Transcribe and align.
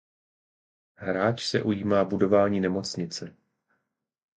Hráč 0.95 1.45
se 1.45 1.63
ujímá 1.63 2.03
budování 2.03 2.59
nemocnice. 2.59 3.35